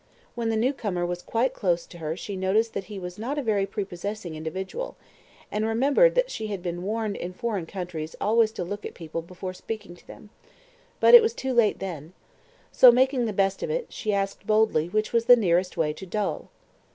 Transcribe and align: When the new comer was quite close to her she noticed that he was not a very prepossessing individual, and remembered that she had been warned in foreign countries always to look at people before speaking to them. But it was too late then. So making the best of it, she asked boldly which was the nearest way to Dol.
When 0.33 0.49
the 0.49 0.55
new 0.55 0.73
comer 0.73 1.05
was 1.05 1.21
quite 1.21 1.53
close 1.53 1.85
to 1.85 1.99
her 1.99 2.17
she 2.17 2.35
noticed 2.35 2.73
that 2.73 2.85
he 2.85 2.97
was 2.97 3.19
not 3.19 3.37
a 3.37 3.43
very 3.43 3.67
prepossessing 3.67 4.33
individual, 4.33 4.97
and 5.51 5.63
remembered 5.63 6.15
that 6.15 6.31
she 6.31 6.47
had 6.47 6.63
been 6.63 6.81
warned 6.81 7.15
in 7.17 7.33
foreign 7.33 7.67
countries 7.67 8.15
always 8.19 8.51
to 8.53 8.63
look 8.63 8.83
at 8.83 8.95
people 8.95 9.21
before 9.21 9.53
speaking 9.53 9.95
to 9.95 10.07
them. 10.07 10.31
But 10.99 11.13
it 11.13 11.21
was 11.21 11.35
too 11.35 11.53
late 11.53 11.77
then. 11.77 12.13
So 12.71 12.91
making 12.91 13.25
the 13.25 13.31
best 13.31 13.61
of 13.61 13.69
it, 13.69 13.93
she 13.93 14.11
asked 14.11 14.47
boldly 14.47 14.89
which 14.89 15.13
was 15.13 15.25
the 15.25 15.35
nearest 15.35 15.77
way 15.77 15.93
to 15.93 16.05
Dol. 16.07 16.49